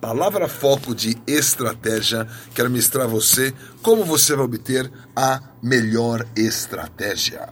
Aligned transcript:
Palavra 0.00 0.48
foco 0.48 0.94
de 0.94 1.16
estratégia. 1.26 2.26
Quero 2.54 2.70
mostrar 2.70 3.04
a 3.04 3.08
você 3.08 3.54
como 3.82 4.04
você 4.04 4.34
vai 4.34 4.44
obter 4.44 4.90
a 5.14 5.40
melhor 5.62 6.26
estratégia. 6.34 7.48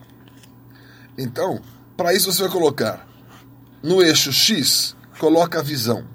Então, 1.17 1.61
para 1.97 2.15
isso 2.15 2.33
você 2.33 2.43
vai 2.43 2.51
colocar 2.51 3.07
no 3.83 4.03
eixo 4.03 4.33
X, 4.33 4.97
coloca 5.19 5.61
a 5.61 5.63
visão. 5.63 6.07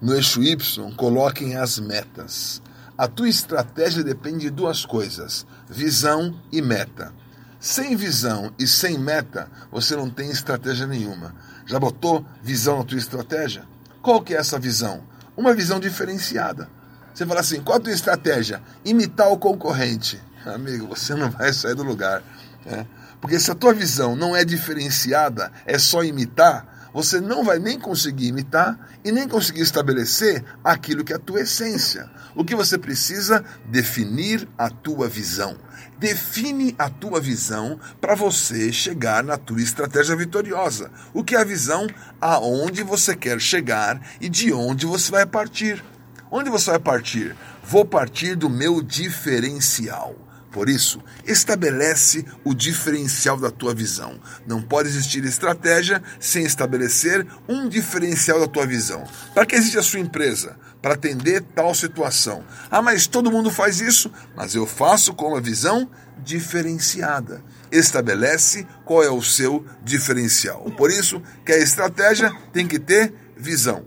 No 0.00 0.14
eixo 0.14 0.42
Y, 0.42 0.92
coloquem 0.94 1.56
as 1.56 1.78
metas. 1.78 2.62
A 2.96 3.06
tua 3.06 3.28
estratégia 3.28 4.02
depende 4.02 4.40
de 4.40 4.50
duas 4.50 4.84
coisas: 4.84 5.46
visão 5.68 6.40
e 6.50 6.62
meta. 6.62 7.12
Sem 7.60 7.96
visão 7.96 8.52
e 8.58 8.66
sem 8.66 8.96
meta, 8.96 9.50
você 9.70 9.96
não 9.96 10.08
tem 10.08 10.30
estratégia 10.30 10.86
nenhuma. 10.86 11.34
Já 11.66 11.78
botou 11.78 12.24
visão 12.42 12.78
na 12.78 12.84
tua 12.84 12.98
estratégia? 12.98 13.64
Qual 14.00 14.22
que 14.22 14.34
é 14.34 14.38
essa 14.38 14.58
visão? 14.58 15.02
Uma 15.38 15.54
visão 15.54 15.78
diferenciada. 15.78 16.68
Você 17.14 17.24
fala 17.24 17.38
assim, 17.38 17.62
qual 17.62 17.78
a 17.78 17.80
tua 17.80 17.92
estratégia? 17.92 18.60
Imitar 18.84 19.30
o 19.30 19.38
concorrente. 19.38 20.20
Amigo, 20.44 20.88
você 20.88 21.14
não 21.14 21.30
vai 21.30 21.52
sair 21.52 21.76
do 21.76 21.84
lugar. 21.84 22.24
Né? 22.66 22.84
Porque 23.20 23.38
se 23.38 23.48
a 23.48 23.54
tua 23.54 23.72
visão 23.72 24.16
não 24.16 24.34
é 24.34 24.44
diferenciada, 24.44 25.52
é 25.64 25.78
só 25.78 26.02
imitar, 26.02 26.66
você 26.92 27.20
não 27.20 27.44
vai 27.44 27.58
nem 27.58 27.78
conseguir 27.78 28.28
imitar 28.28 28.78
e 29.04 29.12
nem 29.12 29.28
conseguir 29.28 29.60
estabelecer 29.60 30.44
aquilo 30.64 31.04
que 31.04 31.12
é 31.12 31.16
a 31.16 31.20
tua 31.20 31.40
essência. 31.40 32.08
O 32.34 32.44
que 32.44 32.54
você 32.54 32.78
precisa? 32.78 33.44
Definir 33.66 34.48
a 34.56 34.70
tua 34.70 35.08
visão. 35.08 35.56
Define 35.98 36.74
a 36.78 36.88
tua 36.88 37.20
visão 37.20 37.78
para 38.00 38.14
você 38.14 38.72
chegar 38.72 39.24
na 39.24 39.36
tua 39.36 39.60
estratégia 39.60 40.14
vitoriosa. 40.14 40.90
O 41.12 41.24
que 41.24 41.34
é 41.34 41.40
a 41.40 41.44
visão? 41.44 41.86
Aonde 42.20 42.82
você 42.82 43.16
quer 43.16 43.40
chegar 43.40 44.00
e 44.20 44.28
de 44.28 44.52
onde 44.52 44.86
você 44.86 45.10
vai 45.10 45.26
partir. 45.26 45.84
Onde 46.30 46.50
você 46.50 46.70
vai 46.70 46.78
partir? 46.78 47.34
Vou 47.64 47.84
partir 47.84 48.36
do 48.36 48.48
meu 48.48 48.80
diferencial. 48.80 50.27
Por 50.50 50.68
isso, 50.68 51.02
estabelece 51.26 52.24
o 52.42 52.54
diferencial 52.54 53.36
da 53.36 53.50
tua 53.50 53.74
visão. 53.74 54.18
Não 54.46 54.62
pode 54.62 54.88
existir 54.88 55.24
estratégia 55.24 56.02
sem 56.18 56.44
estabelecer 56.44 57.26
um 57.46 57.68
diferencial 57.68 58.40
da 58.40 58.46
tua 58.46 58.66
visão. 58.66 59.04
Para 59.34 59.44
que 59.44 59.54
existe 59.54 59.78
a 59.78 59.82
sua 59.82 60.00
empresa? 60.00 60.56
Para 60.80 60.94
atender 60.94 61.42
tal 61.54 61.74
situação. 61.74 62.44
Ah, 62.70 62.80
mas 62.80 63.06
todo 63.06 63.30
mundo 63.30 63.50
faz 63.50 63.80
isso, 63.80 64.10
mas 64.34 64.54
eu 64.54 64.66
faço 64.66 65.12
com 65.12 65.28
uma 65.28 65.40
visão 65.40 65.90
diferenciada. 66.24 67.42
Estabelece 67.70 68.66
qual 68.84 69.02
é 69.02 69.10
o 69.10 69.22
seu 69.22 69.66
diferencial. 69.82 70.62
Por 70.76 70.90
isso, 70.90 71.22
que 71.44 71.52
a 71.52 71.58
estratégia 71.58 72.32
tem 72.52 72.66
que 72.66 72.78
ter 72.78 73.12
visão. 73.36 73.84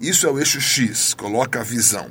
Isso 0.00 0.26
é 0.26 0.30
o 0.30 0.38
eixo 0.38 0.60
X, 0.60 1.14
coloca 1.14 1.60
a 1.60 1.64
visão. 1.64 2.10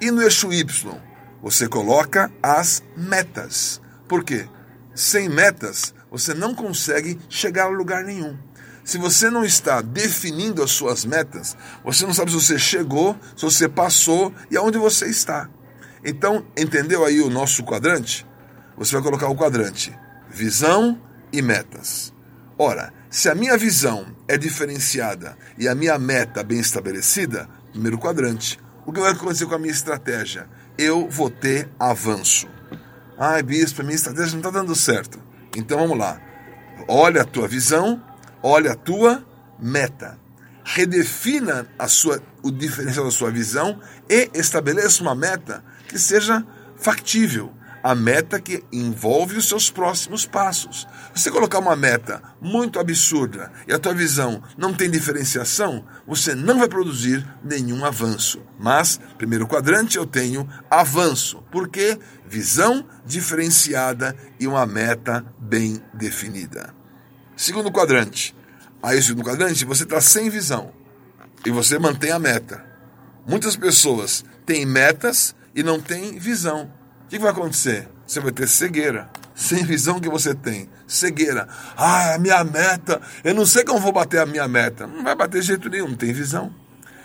E 0.00 0.10
no 0.10 0.22
eixo 0.22 0.52
Y, 0.52 0.98
você 1.42 1.68
coloca 1.68 2.30
as 2.42 2.82
metas. 2.96 3.80
Por 4.08 4.24
quê? 4.24 4.48
Sem 4.94 5.28
metas, 5.28 5.94
você 6.10 6.34
não 6.34 6.54
consegue 6.54 7.18
chegar 7.28 7.64
a 7.64 7.68
lugar 7.68 8.04
nenhum. 8.04 8.36
Se 8.84 8.96
você 8.96 9.28
não 9.30 9.44
está 9.44 9.82
definindo 9.82 10.62
as 10.62 10.70
suas 10.70 11.04
metas, 11.04 11.56
você 11.84 12.06
não 12.06 12.14
sabe 12.14 12.30
se 12.30 12.40
você 12.40 12.58
chegou, 12.58 13.16
se 13.36 13.44
você 13.44 13.68
passou 13.68 14.32
e 14.50 14.56
aonde 14.56 14.78
você 14.78 15.06
está. 15.06 15.48
Então, 16.04 16.46
entendeu 16.56 17.04
aí 17.04 17.20
o 17.20 17.28
nosso 17.28 17.62
quadrante? 17.64 18.26
Você 18.76 18.94
vai 18.94 19.02
colocar 19.02 19.28
o 19.28 19.36
quadrante 19.36 19.94
visão 20.30 21.00
e 21.32 21.42
metas. 21.42 22.12
Ora, 22.58 22.92
se 23.10 23.28
a 23.28 23.34
minha 23.34 23.56
visão 23.56 24.06
é 24.26 24.36
diferenciada 24.36 25.36
e 25.56 25.68
a 25.68 25.74
minha 25.74 25.98
meta 25.98 26.42
bem 26.42 26.58
estabelecida, 26.58 27.48
primeiro 27.72 27.98
quadrante, 27.98 28.58
o 28.86 28.92
que 28.92 29.00
vai 29.00 29.12
acontecer 29.12 29.46
com 29.46 29.54
a 29.54 29.58
minha 29.58 29.72
estratégia? 29.72 30.48
Eu 30.78 31.08
vou 31.08 31.28
ter 31.28 31.68
avanço. 31.76 32.46
Ai, 33.18 33.42
bispo, 33.42 33.82
minha 33.82 33.96
estratégia 33.96 34.30
não 34.30 34.38
está 34.38 34.50
dando 34.50 34.76
certo. 34.76 35.20
Então 35.56 35.76
vamos 35.76 35.98
lá. 35.98 36.20
Olha 36.86 37.22
a 37.22 37.24
tua 37.24 37.48
visão, 37.48 38.00
olha 38.40 38.72
a 38.72 38.76
tua 38.76 39.26
meta. 39.58 40.16
Redefina 40.62 41.66
a 41.76 41.88
sua, 41.88 42.22
o 42.44 42.52
diferencial 42.52 43.06
da 43.06 43.10
sua 43.10 43.32
visão 43.32 43.80
e 44.08 44.30
estabeleça 44.32 45.02
uma 45.02 45.16
meta 45.16 45.64
que 45.88 45.98
seja 45.98 46.46
factível, 46.76 47.52
a 47.82 47.94
meta 47.94 48.40
que 48.40 48.64
envolve 48.72 49.36
os 49.36 49.48
seus 49.48 49.70
próximos 49.70 50.26
passos. 50.26 50.86
Você 51.14 51.30
colocar 51.30 51.58
uma 51.58 51.76
meta 51.76 52.22
muito 52.40 52.78
absurda 52.78 53.52
e 53.66 53.72
a 53.72 53.78
tua 53.78 53.94
visão 53.94 54.42
não 54.56 54.74
tem 54.74 54.90
diferenciação, 54.90 55.84
você 56.06 56.34
não 56.34 56.58
vai 56.58 56.68
produzir 56.68 57.26
nenhum 57.42 57.84
avanço. 57.84 58.42
Mas, 58.58 59.00
primeiro 59.16 59.46
quadrante, 59.46 59.96
eu 59.96 60.06
tenho 60.06 60.48
avanço. 60.70 61.42
porque 61.50 61.98
Visão 62.28 62.84
diferenciada 63.06 64.14
e 64.38 64.46
uma 64.46 64.66
meta 64.66 65.24
bem 65.38 65.82
definida. 65.94 66.74
Segundo 67.34 67.72
quadrante. 67.72 68.36
Aí, 68.82 69.02
segundo 69.02 69.24
quadrante, 69.24 69.64
você 69.64 69.84
está 69.84 69.98
sem 69.98 70.28
visão 70.28 70.70
e 71.46 71.50
você 71.50 71.78
mantém 71.78 72.10
a 72.10 72.18
meta. 72.18 72.62
Muitas 73.26 73.56
pessoas 73.56 74.24
têm 74.44 74.66
metas 74.66 75.34
e 75.54 75.62
não 75.62 75.80
têm 75.80 76.18
visão. 76.18 76.70
O 77.08 77.10
que 77.10 77.18
vai 77.18 77.30
acontecer? 77.30 77.88
Você 78.06 78.20
vai 78.20 78.30
ter 78.30 78.46
cegueira. 78.46 79.08
Sem 79.34 79.64
visão 79.64 79.98
que 79.98 80.10
você 80.10 80.34
tem. 80.34 80.68
Cegueira. 80.86 81.48
Ah, 81.74 82.12
a 82.12 82.18
minha 82.18 82.44
meta. 82.44 83.00
Eu 83.24 83.34
não 83.34 83.46
sei 83.46 83.64
como 83.64 83.80
vou 83.80 83.92
bater 83.92 84.20
a 84.20 84.26
minha 84.26 84.46
meta. 84.46 84.86
Não 84.86 85.02
vai 85.02 85.14
bater 85.14 85.40
de 85.40 85.46
jeito 85.46 85.70
nenhum, 85.70 85.88
não 85.88 85.96
tem 85.96 86.12
visão. 86.12 86.54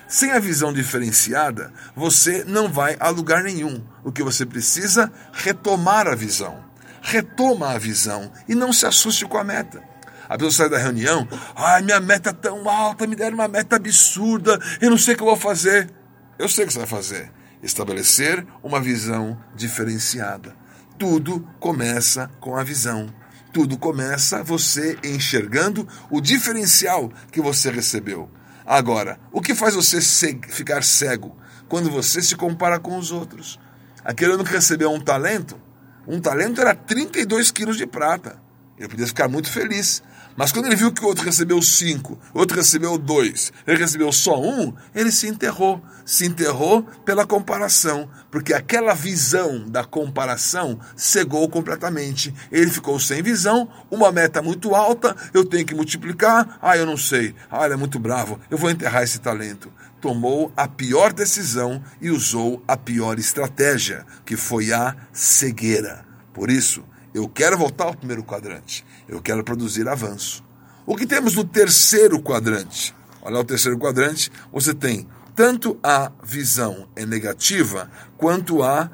Sem 0.06 0.32
a 0.32 0.40
visão 0.40 0.74
diferenciada, 0.74 1.72
você 1.96 2.44
não 2.46 2.68
vai 2.70 2.98
a 3.00 3.08
lugar 3.08 3.44
nenhum. 3.44 3.82
O 4.04 4.12
que 4.12 4.22
você 4.22 4.46
precisa? 4.46 5.10
Retomar 5.32 6.06
a 6.06 6.16
visão. 6.16 6.62
Retoma 7.02 7.70
a 7.70 7.78
visão 7.78 8.30
e 8.46 8.54
não 8.54 8.74
se 8.74 8.86
assuste 8.86 9.26
com 9.26 9.38
a 9.38 9.44
meta. 9.44 9.82
A 10.28 10.34
pessoa 10.34 10.52
sai 10.52 10.70
da 10.70 10.78
reunião, 10.78 11.26
ai, 11.56 11.82
minha 11.82 12.02
meta 12.02 12.32
é 12.32 12.34
tão 12.34 12.68
alta, 12.70 13.08
me 13.08 13.16
deram 13.16 13.36
uma 13.36 13.48
meta 13.48 13.78
absurda, 13.78 14.60
eu 14.82 14.90
não 14.90 14.98
sei 14.98 15.14
o 15.14 15.18
que 15.18 15.24
eu 15.24 15.28
vou 15.28 15.38
fazer. 15.38 15.90
Eu 16.38 16.50
sei 16.50 16.66
o 16.66 16.68
que 16.68 16.74
você 16.74 16.80
vai 16.80 16.88
fazer 16.88 17.32
estabelecer 17.64 18.46
uma 18.62 18.80
visão 18.80 19.42
diferenciada. 19.56 20.56
Tudo 21.00 21.48
começa 21.60 22.30
com 22.40 22.56
a 22.56 22.64
visão. 22.64 23.08
Tudo 23.52 23.78
começa 23.78 24.44
você 24.44 24.98
enxergando 25.04 25.88
o 26.12 26.20
diferencial 26.20 27.12
que 27.32 27.42
você 27.42 27.72
recebeu. 27.72 28.30
Agora, 28.66 29.20
o 29.32 29.42
que 29.42 29.56
faz 29.56 29.76
você 29.76 30.02
ficar 30.50 30.84
cego? 30.84 31.36
Quando 31.68 31.90
você 31.90 32.22
se 32.22 32.36
compara 32.36 32.80
com 32.80 32.98
os 32.98 33.12
outros. 33.12 33.60
Aquele 34.04 34.34
ano 34.34 34.44
que 34.44 34.52
recebeu 34.52 34.92
um 34.92 35.00
talento, 35.00 35.60
um 36.08 36.20
talento 36.20 36.60
era 36.60 36.76
32 36.76 37.52
quilos 37.52 37.78
de 37.78 37.88
prata. 37.88 38.42
Ele 38.78 38.88
podia 38.88 39.08
ficar 39.08 39.28
muito 39.28 39.52
feliz. 39.52 40.02
Mas 40.36 40.52
quando 40.52 40.66
ele 40.66 40.76
viu 40.76 40.92
que 40.92 41.04
o 41.04 41.08
outro 41.08 41.24
recebeu 41.24 41.62
cinco, 41.62 42.18
o 42.34 42.40
outro 42.40 42.58
recebeu 42.58 42.98
dois, 42.98 43.54
ele 43.68 43.78
recebeu 43.78 44.12
só 44.12 44.42
um, 44.42 44.74
ele 44.96 45.12
se 45.12 45.28
enterrou. 45.28 45.82
Se 46.06 46.26
enterrou 46.26 46.84
pela 47.06 47.26
comparação, 47.26 48.10
porque 48.32 48.54
aquela 48.54 48.94
visão 48.94 49.70
da 49.70 49.86
comparação 49.86 50.80
cegou 50.96 51.48
completamente. 51.48 52.34
Ele 52.52 52.70
ficou 52.70 53.00
sem 53.00 53.22
visão, 53.22 53.70
uma 53.92 54.12
meta 54.12 54.42
muito 54.42 54.74
alta, 54.74 55.16
eu 55.34 55.46
tenho 55.46 55.66
que 55.66 55.76
multiplicar, 55.76 56.58
ah, 56.62 56.76
eu 56.76 56.86
não 56.86 56.98
sei, 56.98 57.36
ah, 57.50 57.64
ele 57.64 57.76
é 57.76 57.78
muito 57.78 58.00
bravo, 58.00 58.40
eu 58.50 58.58
vou 58.58 58.72
enterrar 58.72 59.04
esse 59.04 59.20
talento. 59.20 59.72
Tomou 60.02 60.52
a 60.58 60.68
pior 60.68 61.14
decisão 61.14 61.82
e 62.02 62.10
usou 62.10 62.62
a 62.68 62.76
pior 62.76 63.18
estratégia, 63.18 64.06
que 64.26 64.36
foi 64.36 64.74
a 64.74 64.94
cegueira. 65.14 66.04
Por 66.34 66.50
isso, 66.50 66.84
eu 67.14 67.30
quero 67.30 67.58
voltar 67.58 67.86
ao 67.86 67.96
primeiro 67.96 68.24
quadrante. 68.24 68.86
Eu 69.08 69.22
quero 69.22 69.44
produzir 69.44 69.88
avanço. 69.88 70.44
O 70.86 70.96
que 70.96 71.06
temos 71.06 71.36
no 71.36 71.44
terceiro 71.44 72.22
quadrante? 72.22 72.94
Olha 73.22 73.40
o 73.40 73.44
terceiro 73.44 73.78
quadrante, 73.78 74.32
você 74.52 74.74
tem 74.74 75.08
tanto 75.36 75.80
a 75.82 76.12
visão 76.24 76.88
é 76.96 77.06
negativa 77.06 77.90
quanto 78.18 78.62
a 78.62 78.92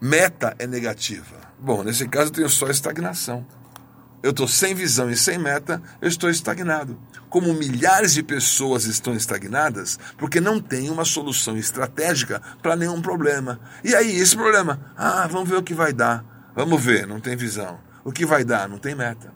meta 0.00 0.54
é 0.58 0.66
negativa. 0.66 1.40
Bom, 1.58 1.82
nesse 1.82 2.08
caso 2.08 2.30
eu 2.30 2.34
tenho 2.34 2.48
só 2.48 2.68
estagnação. 2.68 3.46
Eu 4.22 4.30
estou 4.32 4.46
sem 4.46 4.74
visão 4.74 5.10
e 5.10 5.16
sem 5.16 5.38
meta, 5.38 5.82
eu 6.00 6.08
estou 6.08 6.28
estagnado. 6.28 6.98
Como 7.28 7.54
milhares 7.54 8.14
de 8.14 8.22
pessoas 8.22 8.84
estão 8.84 9.14
estagnadas 9.14 9.98
porque 10.18 10.40
não 10.40 10.60
tem 10.60 10.90
uma 10.90 11.04
solução 11.04 11.56
estratégica 11.56 12.40
para 12.62 12.76
nenhum 12.76 13.00
problema. 13.00 13.60
E 13.84 13.94
aí, 13.94 14.16
esse 14.16 14.36
problema? 14.36 14.92
Ah, 14.96 15.26
vamos 15.26 15.48
ver 15.48 15.56
o 15.56 15.62
que 15.62 15.74
vai 15.74 15.92
dar. 15.92 16.24
Vamos 16.60 16.84
ver, 16.84 17.06
não 17.06 17.18
tem 17.18 17.34
visão. 17.34 17.80
O 18.04 18.12
que 18.12 18.26
vai 18.26 18.44
dar? 18.44 18.68
Não 18.68 18.78
tem 18.78 18.94
meta. 18.94 19.32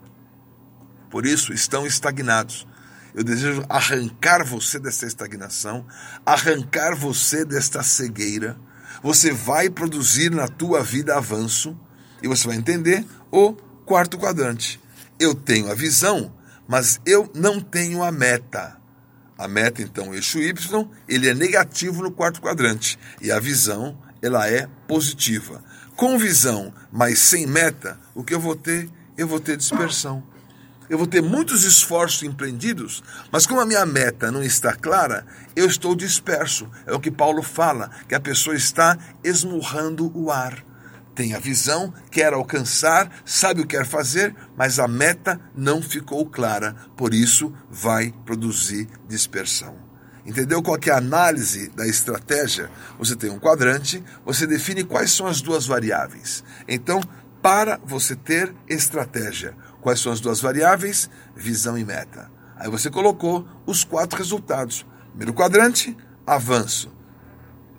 Por 1.09 1.25
isso, 1.25 1.53
estão 1.53 1.87
estagnados. 1.87 2.67
Eu 3.15 3.23
desejo 3.23 3.65
arrancar 3.67 4.45
você 4.45 4.77
dessa 4.77 5.07
estagnação, 5.07 5.87
arrancar 6.23 6.93
você 6.95 7.43
desta 7.43 7.81
cegueira. 7.81 8.55
Você 9.01 9.31
vai 9.31 9.71
produzir 9.71 10.29
na 10.29 10.47
tua 10.47 10.83
vida 10.83 11.17
avanço 11.17 11.75
e 12.21 12.27
você 12.27 12.47
vai 12.47 12.57
entender 12.57 13.03
o 13.31 13.53
quarto 13.87 14.19
quadrante. 14.19 14.79
Eu 15.19 15.33
tenho 15.33 15.71
a 15.71 15.73
visão, 15.73 16.31
mas 16.67 17.01
eu 17.07 17.27
não 17.33 17.59
tenho 17.59 18.03
a 18.03 18.11
meta. 18.11 18.77
A 19.35 19.47
meta, 19.47 19.81
então, 19.81 20.13
eixo 20.13 20.37
Y, 20.37 20.87
ele 21.09 21.27
é 21.27 21.33
negativo 21.33 22.03
no 22.03 22.11
quarto 22.11 22.39
quadrante 22.39 22.99
e 23.19 23.31
a 23.31 23.39
visão, 23.39 23.97
ela 24.21 24.47
é 24.47 24.67
positiva. 24.87 25.63
Com 25.95 26.17
visão, 26.17 26.73
mas 26.91 27.19
sem 27.19 27.47
meta, 27.47 27.97
o 28.13 28.21
que 28.21 28.33
eu 28.33 28.39
vou 28.39 28.53
ter? 28.53 28.89
Eu 29.17 29.29
vou 29.29 29.39
ter 29.39 29.55
dispersão. 29.55 30.21
Eu 30.89 30.97
vou 30.97 31.07
ter 31.07 31.21
muitos 31.21 31.63
esforços 31.63 32.21
empreendidos, 32.23 33.01
mas 33.31 33.47
como 33.47 33.61
a 33.61 33.65
minha 33.65 33.85
meta 33.85 34.29
não 34.29 34.43
está 34.43 34.73
clara, 34.73 35.25
eu 35.55 35.65
estou 35.65 35.95
disperso. 35.95 36.69
É 36.85 36.93
o 36.93 36.99
que 36.99 37.09
Paulo 37.09 37.41
fala, 37.41 37.89
que 38.09 38.13
a 38.13 38.19
pessoa 38.19 38.57
está 38.57 38.97
esmurrando 39.23 40.11
o 40.13 40.29
ar. 40.29 40.65
Tem 41.15 41.33
a 41.33 41.39
visão, 41.39 41.93
quer 42.11 42.33
alcançar, 42.33 43.09
sabe 43.23 43.61
o 43.61 43.65
que 43.65 43.77
quer 43.77 43.85
fazer, 43.85 44.35
mas 44.57 44.79
a 44.79 44.89
meta 44.89 45.39
não 45.55 45.81
ficou 45.81 46.25
clara, 46.25 46.75
por 46.97 47.13
isso 47.13 47.53
vai 47.71 48.13
produzir 48.25 48.89
dispersão. 49.07 49.77
Entendeu 50.25 50.61
qual 50.63 50.77
é 50.83 50.89
a 50.89 50.97
análise 50.97 51.69
da 51.69 51.87
estratégia? 51.87 52.71
Você 52.97 53.15
tem 53.15 53.29
um 53.29 53.39
quadrante, 53.39 54.03
você 54.25 54.47
define 54.47 54.83
quais 54.83 55.11
são 55.11 55.27
as 55.27 55.39
duas 55.39 55.67
variáveis. 55.67 56.43
Então, 56.67 56.99
para 57.43 57.79
você 57.85 58.15
ter 58.15 58.51
estratégia, 58.67 59.55
quais 59.81 59.99
são 59.99 60.11
as 60.11 60.19
duas 60.19 60.41
variáveis? 60.41 61.09
Visão 61.35 61.77
e 61.77 61.85
meta. 61.85 62.31
Aí 62.55 62.69
você 62.69 62.89
colocou 62.89 63.47
os 63.67 63.83
quatro 63.83 64.17
resultados. 64.17 64.83
Primeiro 65.09 65.33
quadrante, 65.33 65.95
avanço. 66.25 66.91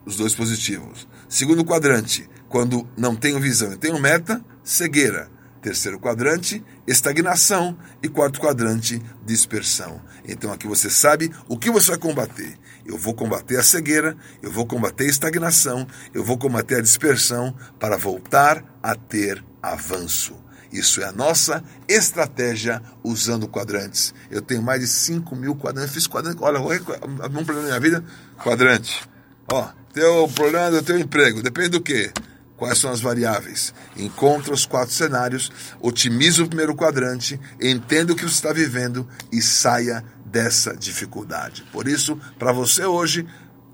Os 0.04 0.16
dois 0.16 0.32
positivos. 0.32 1.08
Segundo 1.28 1.64
quadrante, 1.64 2.30
quando 2.48 2.88
não 2.96 3.16
tenho 3.16 3.40
visão 3.40 3.72
e 3.72 3.76
tenho 3.76 4.00
meta, 4.00 4.40
cegueira. 4.62 5.28
Terceiro 5.62 5.98
quadrante, 5.98 6.64
estagnação. 6.86 7.76
E 8.02 8.08
quarto 8.08 8.40
quadrante, 8.40 9.02
dispersão. 9.24 10.00
Então 10.26 10.52
aqui 10.52 10.66
você 10.66 10.88
sabe 10.88 11.30
o 11.48 11.58
que 11.58 11.70
você 11.70 11.90
vai 11.92 11.98
combater. 11.98 12.58
Eu 12.84 12.96
vou 12.96 13.14
combater 13.14 13.56
a 13.58 13.62
cegueira, 13.62 14.16
eu 14.42 14.50
vou 14.50 14.66
combater 14.66 15.04
a 15.04 15.08
estagnação, 15.08 15.86
eu 16.14 16.22
vou 16.22 16.38
combater 16.38 16.76
a 16.76 16.80
dispersão 16.80 17.54
para 17.80 17.96
voltar 17.96 18.64
a 18.82 18.94
ter 18.94 19.44
avanço. 19.60 20.36
Isso 20.72 21.00
é 21.00 21.04
a 21.04 21.12
nossa 21.12 21.64
estratégia 21.88 22.82
usando 23.02 23.48
quadrantes. 23.48 24.12
Eu 24.30 24.42
tenho 24.42 24.62
mais 24.62 24.80
de 24.80 24.86
5 24.86 25.34
mil 25.34 25.54
quadrantes. 25.54 25.94
Fiz 25.94 26.06
quadrante. 26.06 26.38
Olha, 26.40 26.60
um 26.60 27.44
problema 27.44 27.62
na 27.62 27.68
minha 27.68 27.80
vida: 27.80 28.04
quadrante. 28.36 29.08
Ó, 29.50 29.68
teu 29.92 30.28
problema 30.28 30.70
do 30.70 30.82
teu 30.82 30.98
emprego. 30.98 31.42
Depende 31.42 31.70
do 31.70 31.80
quê? 31.80 32.12
Quais 32.56 32.78
são 32.78 32.90
as 32.90 33.00
variáveis? 33.00 33.74
Encontra 33.96 34.54
os 34.54 34.64
quatro 34.64 34.94
cenários, 34.94 35.50
otimiza 35.80 36.42
o 36.42 36.48
primeiro 36.48 36.74
quadrante, 36.74 37.38
entenda 37.60 38.12
o 38.12 38.16
que 38.16 38.22
você 38.22 38.34
está 38.34 38.52
vivendo 38.52 39.06
e 39.30 39.42
saia 39.42 40.02
dessa 40.24 40.74
dificuldade. 40.74 41.64
Por 41.70 41.86
isso, 41.86 42.18
para 42.38 42.52
você 42.52 42.84
hoje, 42.84 43.26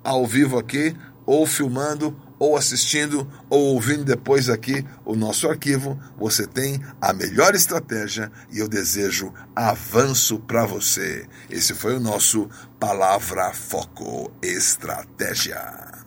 ao 0.03 0.27
vivo 0.27 0.59
aqui, 0.59 0.97
ou 1.25 1.47
filmando, 1.47 2.17
ou 2.39 2.57
assistindo, 2.57 3.31
ou 3.49 3.75
ouvindo 3.75 4.05
depois 4.05 4.49
aqui 4.49 4.85
o 5.05 5.15
nosso 5.15 5.49
arquivo, 5.49 5.97
você 6.19 6.45
tem 6.45 6.83
a 7.01 7.13
melhor 7.13 7.55
estratégia 7.55 8.33
e 8.51 8.59
eu 8.59 8.69
desejo 8.69 9.33
avanço 9.55 10.41
para 10.41 10.67
você. 10.67 11.29
Esse 11.49 11.73
foi 11.73 11.95
o 11.95 12.01
nosso 12.01 12.49
Palavra 12.81 13.53
Foco 13.53 14.33
Estratégia. 14.43 16.02